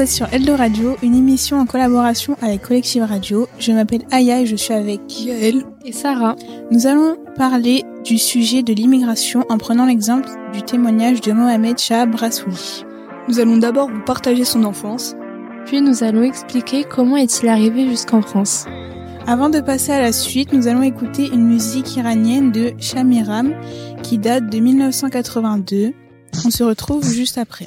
êtes 0.00 0.08
sur 0.08 0.32
Eldo 0.32 0.54
Radio, 0.54 0.96
une 1.02 1.14
émission 1.14 1.58
en 1.58 1.66
collaboration 1.66 2.36
avec 2.40 2.62
Collective 2.62 3.02
Radio. 3.02 3.48
Je 3.58 3.72
m'appelle 3.72 4.02
Aya 4.10 4.40
et 4.40 4.46
je 4.46 4.54
suis 4.54 4.72
avec 4.72 5.00
Yael 5.24 5.64
et 5.84 5.92
Sarah. 5.92 6.36
Nous 6.70 6.86
allons 6.86 7.16
parler 7.36 7.82
du 8.04 8.16
sujet 8.16 8.62
de 8.62 8.72
l'immigration 8.72 9.44
en 9.48 9.58
prenant 9.58 9.86
l'exemple 9.86 10.28
du 10.52 10.62
témoignage 10.62 11.20
de 11.20 11.32
Mohamed 11.32 11.78
Shah 11.78 12.06
Brassouli. 12.06 12.84
Nous 13.28 13.40
allons 13.40 13.56
d'abord 13.56 13.90
vous 13.90 14.02
partager 14.06 14.44
son 14.44 14.64
enfance. 14.64 15.14
Puis 15.66 15.80
nous 15.80 16.04
allons 16.04 16.22
expliquer 16.22 16.84
comment 16.84 17.16
est-il 17.16 17.48
arrivé 17.48 17.88
jusqu'en 17.88 18.22
France. 18.22 18.66
Avant 19.26 19.50
de 19.50 19.60
passer 19.60 19.92
à 19.92 20.00
la 20.00 20.12
suite, 20.12 20.52
nous 20.52 20.68
allons 20.68 20.82
écouter 20.82 21.26
une 21.26 21.46
musique 21.46 21.96
iranienne 21.96 22.52
de 22.52 22.72
Shamiram 22.78 23.54
qui 24.02 24.16
date 24.18 24.48
de 24.48 24.58
1982. 24.58 25.92
On 26.46 26.50
se 26.50 26.62
retrouve 26.62 27.04
juste 27.04 27.36
après. 27.36 27.66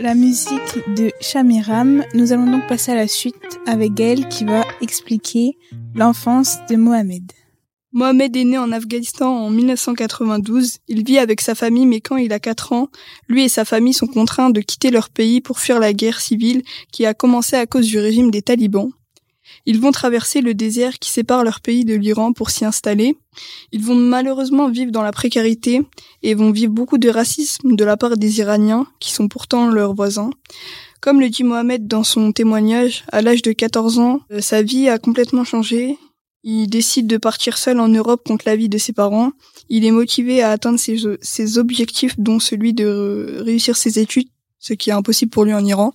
La 0.00 0.14
musique 0.14 0.78
de 0.96 1.12
Shamiram. 1.20 2.04
Nous 2.14 2.32
allons 2.32 2.50
donc 2.50 2.66
passer 2.66 2.92
à 2.92 2.94
la 2.94 3.06
suite 3.06 3.34
avec 3.66 3.92
Gaël 3.92 4.28
qui 4.28 4.44
va 4.44 4.64
expliquer 4.80 5.58
l'enfance 5.94 6.56
de 6.70 6.76
Mohamed. 6.76 7.30
Mohamed 7.92 8.34
est 8.36 8.44
né 8.44 8.56
en 8.56 8.72
Afghanistan 8.72 9.28
en 9.28 9.50
1992. 9.50 10.78
Il 10.88 11.04
vit 11.04 11.18
avec 11.18 11.40
sa 11.40 11.54
famille, 11.54 11.86
mais 11.86 12.00
quand 12.00 12.16
il 12.16 12.32
a 12.32 12.38
4 12.38 12.72
ans, 12.72 12.88
lui 13.28 13.44
et 13.44 13.48
sa 13.48 13.64
famille 13.64 13.92
sont 13.92 14.06
contraints 14.06 14.50
de 14.50 14.60
quitter 14.60 14.90
leur 14.90 15.10
pays 15.10 15.40
pour 15.40 15.58
fuir 15.58 15.78
la 15.80 15.92
guerre 15.92 16.20
civile 16.20 16.62
qui 16.92 17.04
a 17.04 17.12
commencé 17.12 17.56
à 17.56 17.66
cause 17.66 17.86
du 17.86 17.98
régime 17.98 18.30
des 18.30 18.42
talibans. 18.42 18.90
Ils 19.66 19.80
vont 19.80 19.92
traverser 19.92 20.40
le 20.40 20.54
désert 20.54 20.98
qui 20.98 21.10
sépare 21.10 21.44
leur 21.44 21.60
pays 21.60 21.84
de 21.84 21.94
l'Iran 21.94 22.32
pour 22.32 22.50
s'y 22.50 22.64
installer. 22.64 23.16
Ils 23.72 23.82
vont 23.82 23.94
malheureusement 23.94 24.68
vivre 24.68 24.92
dans 24.92 25.02
la 25.02 25.12
précarité 25.12 25.82
et 26.22 26.34
vont 26.34 26.50
vivre 26.50 26.72
beaucoup 26.72 26.98
de 26.98 27.08
racisme 27.08 27.76
de 27.76 27.84
la 27.84 27.96
part 27.96 28.16
des 28.16 28.38
Iraniens, 28.38 28.86
qui 28.98 29.12
sont 29.12 29.28
pourtant 29.28 29.68
leurs 29.68 29.94
voisins. 29.94 30.30
Comme 31.00 31.20
le 31.20 31.30
dit 31.30 31.44
Mohamed 31.44 31.86
dans 31.86 32.04
son 32.04 32.32
témoignage, 32.32 33.04
à 33.10 33.22
l'âge 33.22 33.42
de 33.42 33.52
14 33.52 33.98
ans, 33.98 34.20
euh, 34.32 34.40
sa 34.40 34.62
vie 34.62 34.88
a 34.88 34.98
complètement 34.98 35.44
changé 35.44 35.96
il 36.42 36.68
décide 36.68 37.06
de 37.06 37.18
partir 37.18 37.58
seul 37.58 37.80
en 37.80 37.88
Europe 37.88 38.22
contre 38.26 38.44
l'avis 38.46 38.68
de 38.68 38.78
ses 38.78 38.92
parents. 38.92 39.32
Il 39.68 39.84
est 39.84 39.90
motivé 39.90 40.42
à 40.42 40.50
atteindre 40.50 40.78
ses, 40.78 41.58
objectifs, 41.58 42.18
dont 42.18 42.38
celui 42.38 42.72
de 42.72 43.40
réussir 43.44 43.76
ses 43.76 43.98
études, 43.98 44.28
ce 44.58 44.72
qui 44.72 44.90
est 44.90 44.94
impossible 44.94 45.30
pour 45.30 45.44
lui 45.44 45.52
en 45.52 45.64
Iran. 45.64 45.92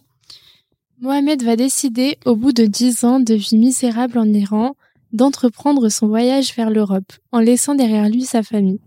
Mohamed 1.01 1.43
va 1.43 1.55
décider, 1.55 2.17
au 2.25 2.35
bout 2.35 2.53
de 2.53 2.65
dix 2.65 3.03
ans 3.03 3.19
de 3.19 3.33
vie 3.33 3.57
misérable 3.57 4.17
en 4.17 4.31
Iran, 4.31 4.75
d'entreprendre 5.11 5.89
son 5.89 6.07
voyage 6.07 6.55
vers 6.55 6.69
l'Europe, 6.69 7.11
en 7.31 7.39
laissant 7.39 7.75
derrière 7.75 8.09
lui 8.09 8.23
sa 8.23 8.43
famille. 8.43 8.79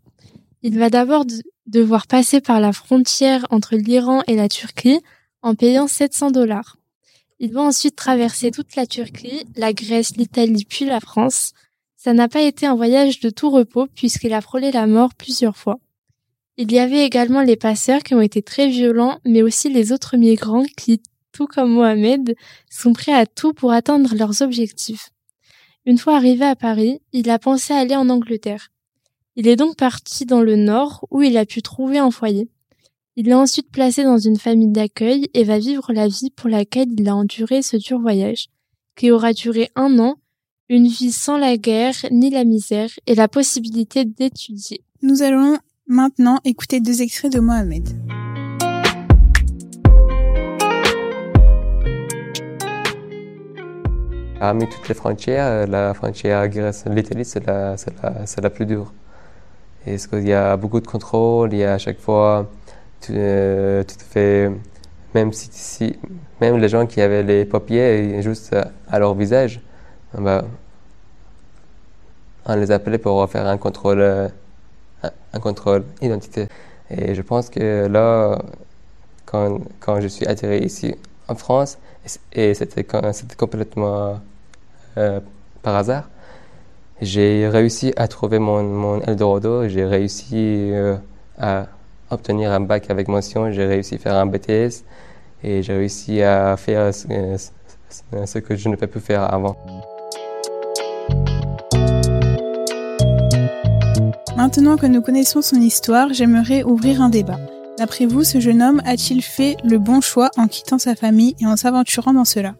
Il 0.62 0.78
va 0.78 0.88
d'abord 0.88 1.26
devoir 1.66 2.06
passer 2.06 2.40
par 2.40 2.60
la 2.60 2.72
frontière 2.72 3.46
entre 3.50 3.76
l'Iran 3.76 4.22
et 4.26 4.36
la 4.36 4.48
Turquie 4.48 5.00
en 5.42 5.54
payant 5.54 5.86
700 5.86 6.30
dollars. 6.30 6.78
Il 7.40 7.52
va 7.52 7.60
ensuite 7.60 7.94
traverser 7.94 8.50
toute 8.50 8.74
la 8.74 8.86
Turquie, 8.86 9.44
la 9.54 9.72
Grèce, 9.72 10.16
l'Italie 10.16 10.64
puis 10.68 10.86
la 10.86 11.00
France. 11.00 11.52
Ça 11.96 12.14
n'a 12.14 12.26
pas 12.26 12.42
été 12.42 12.66
un 12.66 12.74
voyage 12.74 13.20
de 13.20 13.30
tout 13.30 13.50
repos 13.50 13.86
puisqu'il 13.94 14.32
a 14.32 14.40
frôlé 14.40 14.72
la 14.72 14.86
mort 14.86 15.14
plusieurs 15.14 15.56
fois. 15.56 15.78
Il 16.56 16.72
y 16.72 16.80
avait 16.80 17.04
également 17.04 17.42
les 17.42 17.56
passeurs 17.56 18.02
qui 18.02 18.14
ont 18.14 18.20
été 18.20 18.42
très 18.42 18.68
violents, 18.68 19.20
mais 19.24 19.42
aussi 19.42 19.68
les 19.68 19.92
autres 19.92 20.16
migrants 20.16 20.64
qui, 20.76 21.00
tout 21.32 21.46
comme 21.46 21.72
Mohamed, 21.72 22.34
sont 22.70 22.92
prêts 22.92 23.12
à 23.12 23.26
tout 23.26 23.52
pour 23.52 23.72
atteindre 23.72 24.14
leurs 24.14 24.42
objectifs. 24.42 25.10
Une 25.86 25.98
fois 25.98 26.16
arrivé 26.16 26.44
à 26.44 26.56
Paris, 26.56 27.00
il 27.12 27.30
a 27.30 27.38
pensé 27.38 27.72
aller 27.72 27.96
en 27.96 28.10
Angleterre. 28.10 28.68
Il 29.36 29.46
est 29.46 29.56
donc 29.56 29.76
parti 29.76 30.26
dans 30.26 30.42
le 30.42 30.56
nord 30.56 31.06
où 31.10 31.22
il 31.22 31.36
a 31.36 31.46
pu 31.46 31.62
trouver 31.62 31.98
un 31.98 32.10
foyer. 32.10 32.48
Il 33.16 33.28
est 33.28 33.34
ensuite 33.34 33.70
placé 33.70 34.04
dans 34.04 34.18
une 34.18 34.38
famille 34.38 34.70
d'accueil 34.70 35.28
et 35.34 35.44
va 35.44 35.58
vivre 35.58 35.92
la 35.92 36.08
vie 36.08 36.30
pour 36.30 36.48
laquelle 36.48 36.88
il 36.92 37.08
a 37.08 37.16
enduré 37.16 37.62
ce 37.62 37.76
dur 37.76 37.98
voyage, 37.98 38.48
qui 38.96 39.10
aura 39.10 39.32
duré 39.32 39.70
un 39.76 39.98
an, 39.98 40.16
une 40.68 40.88
vie 40.88 41.12
sans 41.12 41.38
la 41.38 41.56
guerre 41.56 41.94
ni 42.10 42.30
la 42.30 42.44
misère 42.44 42.90
et 43.06 43.14
la 43.14 43.28
possibilité 43.28 44.04
d'étudier. 44.04 44.82
Nous 45.02 45.22
allons 45.22 45.58
maintenant 45.86 46.38
écouter 46.44 46.80
deux 46.80 47.00
extraits 47.00 47.32
de 47.32 47.40
Mohamed. 47.40 47.88
Parmi 54.38 54.68
toutes 54.68 54.88
les 54.88 54.94
frontières, 54.94 55.66
la 55.66 55.94
frontière 55.94 56.48
Grèce-l'Italie, 56.48 57.24
c'est 57.24 57.44
la, 57.44 58.50
plus 58.50 58.66
dure. 58.66 58.92
Parce 59.84 60.06
qu'il 60.06 60.28
y 60.28 60.32
a 60.32 60.56
beaucoup 60.56 60.80
de 60.80 60.86
contrôle, 60.86 61.52
il 61.52 61.58
y 61.58 61.64
a 61.64 61.74
à 61.74 61.78
chaque 61.78 61.98
fois 61.98 62.46
tu, 63.00 63.12
euh, 63.16 63.82
te 63.82 64.00
fais, 64.00 64.50
même 65.14 65.30
les 66.58 66.68
gens 66.68 66.86
qui 66.86 67.00
avaient 67.00 67.24
les 67.24 67.44
papiers 67.44 68.22
juste 68.22 68.54
à 68.88 68.98
leur 69.00 69.14
visage, 69.14 69.60
bah, 70.16 70.44
on 72.46 72.54
les 72.56 72.70
appelait 72.70 72.98
pour 72.98 73.28
faire 73.28 73.46
un 73.46 73.58
contrôle, 73.58 74.00
euh, 74.00 74.28
un 75.32 75.40
contrôle 75.40 75.84
identité. 76.00 76.48
Et 76.90 77.14
je 77.14 77.22
pense 77.22 77.50
que 77.50 77.86
là, 77.88 78.38
quand, 79.26 80.00
je 80.00 80.06
suis 80.06 80.26
atterri 80.26 80.60
ici 80.60 80.94
en 81.28 81.34
France, 81.34 81.78
et 82.32 82.54
c'était 82.54 82.84
complètement 82.84 84.20
euh, 84.98 85.20
par 85.62 85.76
hasard, 85.76 86.10
j'ai 87.00 87.48
réussi 87.48 87.92
à 87.96 88.08
trouver 88.08 88.38
mon, 88.38 89.00
Eldorado, 89.02 89.68
j'ai 89.68 89.84
réussi 89.84 90.72
à 91.38 91.66
obtenir 92.10 92.52
un 92.52 92.60
bac 92.60 92.90
avec 92.90 93.08
mention, 93.08 93.52
j'ai 93.52 93.66
réussi 93.66 93.96
à 93.96 93.98
faire 93.98 94.14
un 94.16 94.26
BTS 94.26 94.84
et 95.44 95.62
j'ai 95.62 95.72
réussi 95.72 96.22
à 96.22 96.56
faire 96.56 96.92
ce, 96.92 98.38
que 98.38 98.56
je 98.56 98.68
ne 98.68 98.76
peux 98.76 98.86
plus 98.86 99.00
faire 99.00 99.32
avant. 99.32 99.56
Maintenant 104.36 104.76
que 104.76 104.86
nous 104.86 105.02
connaissons 105.02 105.42
son 105.42 105.60
histoire, 105.60 106.12
j'aimerais 106.12 106.62
ouvrir 106.62 107.02
un 107.02 107.08
débat. 107.08 107.38
D'après 107.78 108.06
vous, 108.06 108.24
ce 108.24 108.40
jeune 108.40 108.62
homme 108.62 108.82
a-t-il 108.84 109.22
fait 109.22 109.56
le 109.62 109.78
bon 109.78 110.00
choix 110.00 110.30
en 110.36 110.48
quittant 110.48 110.78
sa 110.78 110.94
famille 110.94 111.36
et 111.40 111.46
en 111.46 111.56
s'aventurant 111.56 112.12
dans 112.12 112.24
cela? 112.24 112.54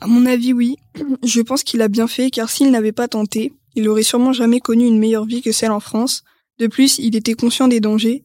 À 0.00 0.06
mon 0.06 0.26
avis, 0.26 0.52
oui. 0.52 0.76
Je 1.22 1.40
pense 1.40 1.62
qu'il 1.62 1.82
a 1.82 1.88
bien 1.88 2.06
fait 2.06 2.30
car 2.30 2.50
s'il 2.50 2.70
n'avait 2.70 2.92
pas 2.92 3.08
tenté, 3.08 3.52
il 3.74 3.88
aurait 3.88 4.02
sûrement 4.02 4.32
jamais 4.32 4.60
connu 4.60 4.86
une 4.86 4.98
meilleure 4.98 5.26
vie 5.26 5.42
que 5.42 5.52
celle 5.52 5.72
en 5.72 5.80
France. 5.80 6.24
De 6.58 6.66
plus, 6.66 6.98
il 6.98 7.16
était 7.16 7.34
conscient 7.34 7.68
des 7.68 7.80
dangers 7.80 8.24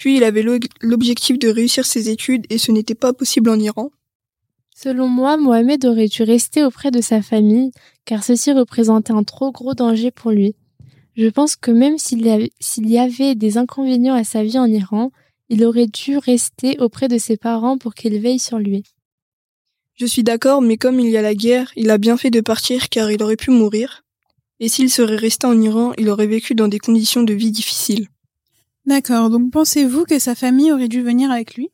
puis 0.00 0.16
il 0.16 0.24
avait 0.24 0.42
l'objectif 0.80 1.38
de 1.38 1.48
réussir 1.48 1.84
ses 1.84 2.08
études 2.08 2.46
et 2.48 2.56
ce 2.56 2.72
n'était 2.72 2.94
pas 2.94 3.12
possible 3.12 3.50
en 3.50 3.58
Iran. 3.60 3.90
Selon 4.74 5.08
moi, 5.08 5.36
Mohamed 5.36 5.84
aurait 5.84 6.08
dû 6.08 6.22
rester 6.22 6.64
auprès 6.64 6.90
de 6.90 7.02
sa 7.02 7.20
famille, 7.20 7.70
car 8.06 8.24
ceci 8.24 8.50
représentait 8.50 9.12
un 9.12 9.24
trop 9.24 9.52
gros 9.52 9.74
danger 9.74 10.10
pour 10.10 10.30
lui. 10.30 10.54
Je 11.16 11.26
pense 11.26 11.54
que 11.54 11.70
même 11.70 11.98
s'il 11.98 12.26
y 12.88 12.98
avait 12.98 13.34
des 13.34 13.58
inconvénients 13.58 14.14
à 14.14 14.24
sa 14.24 14.42
vie 14.42 14.58
en 14.58 14.64
Iran, 14.64 15.10
il 15.50 15.66
aurait 15.66 15.86
dû 15.86 16.16
rester 16.16 16.80
auprès 16.80 17.08
de 17.08 17.18
ses 17.18 17.36
parents 17.36 17.76
pour 17.76 17.92
qu'ils 17.92 18.18
veillent 18.20 18.38
sur 18.38 18.58
lui. 18.58 18.84
Je 20.00 20.06
suis 20.06 20.22
d'accord, 20.22 20.62
mais 20.62 20.78
comme 20.78 20.98
il 20.98 21.10
y 21.10 21.18
a 21.18 21.20
la 21.20 21.34
guerre, 21.34 21.70
il 21.76 21.90
a 21.90 21.98
bien 21.98 22.16
fait 22.16 22.30
de 22.30 22.40
partir 22.40 22.88
car 22.88 23.10
il 23.10 23.22
aurait 23.22 23.36
pu 23.36 23.50
mourir. 23.50 24.02
Et 24.58 24.70
s'il 24.70 24.88
serait 24.88 25.16
resté 25.16 25.46
en 25.46 25.60
Iran, 25.60 25.92
il 25.98 26.08
aurait 26.08 26.26
vécu 26.26 26.54
dans 26.54 26.68
des 26.68 26.78
conditions 26.78 27.22
de 27.22 27.34
vie 27.34 27.50
difficiles. 27.50 28.08
D'accord, 28.86 29.28
donc 29.28 29.52
pensez-vous 29.52 30.04
que 30.04 30.18
sa 30.18 30.34
famille 30.34 30.72
aurait 30.72 30.88
dû 30.88 31.02
venir 31.02 31.30
avec 31.30 31.54
lui? 31.54 31.68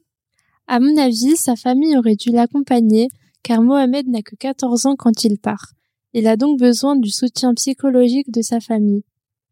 À 0.67 0.81
mon 0.81 0.97
avis, 0.97 1.37
sa 1.37 1.55
famille 1.55 1.97
aurait 1.97 2.17
dû 2.17 2.31
l'accompagner, 2.31 3.07
car 3.45 3.63
Mohamed 3.63 4.09
n'a 4.09 4.23
que 4.23 4.35
14 4.35 4.87
ans 4.87 4.97
quand 4.97 5.23
il 5.23 5.39
part. 5.39 5.75
Il 6.13 6.27
a 6.27 6.37
donc 6.37 6.59
besoin 6.59 6.97
du 6.97 7.11
soutien 7.11 7.55
psychologique 7.55 8.33
de 8.33 8.43
sa 8.43 8.59
famille. 8.59 9.05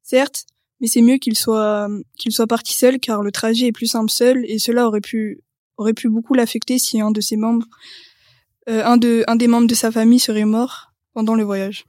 Certes, 0.03 0.47
mais 0.81 0.89
c'est 0.89 1.01
mieux 1.01 1.19
qu'il 1.19 1.37
soit 1.37 1.87
qu'il 2.19 2.33
soit 2.33 2.49
parti 2.49 2.75
seul 2.75 2.99
car 2.99 3.23
le 3.23 3.31
trajet 3.31 3.67
est 3.67 3.73
plus 3.73 3.87
simple 3.87 4.11
seul 4.11 4.45
et 4.49 4.59
cela 4.59 4.89
aurait 4.89 5.01
pu 5.01 5.45
aurait 5.77 5.95
pu 5.95 6.09
beaucoup 6.09 6.35
l'affecter 6.35 6.81
si 6.81 7.01
un 7.01 7.13
de 7.13 7.21
ses 7.21 7.37
membres 7.37 7.69
un 8.67 8.97
de 8.97 9.25
un 9.27 9.37
des 9.37 9.47
membres 9.47 9.67
de 9.67 9.75
sa 9.75 9.91
famille 9.91 10.21
serait 10.21 10.45
mort 10.45 10.93
pendant 11.13 11.35
le 11.35 11.45
voyage. 11.45 11.85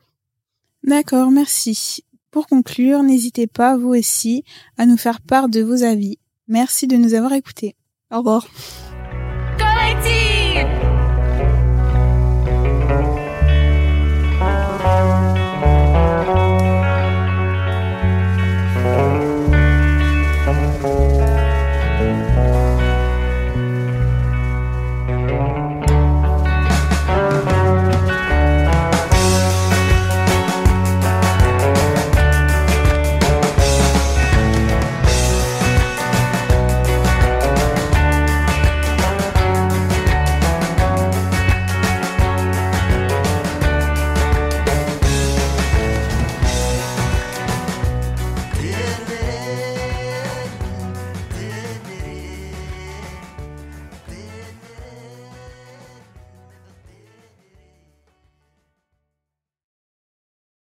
D'accord, 0.83 1.31
merci. 1.31 2.03
Pour 2.31 2.47
conclure, 2.47 3.01
n'hésitez 3.01 3.47
pas, 3.47 3.77
vous 3.77 3.95
aussi, 3.95 4.43
à 4.77 4.85
nous 4.85 4.97
faire 4.97 5.21
part 5.21 5.49
de 5.49 5.61
vos 5.61 5.83
avis. 5.83 6.19
Merci 6.47 6.85
de 6.85 6.97
nous 6.97 7.13
avoir 7.13 7.33
écoutés. 7.33 7.75
Au 8.11 8.17
revoir. 8.17 8.45